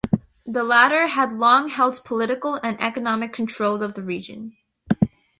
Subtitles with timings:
[0.47, 4.57] The latter had long held political and economic control of the region.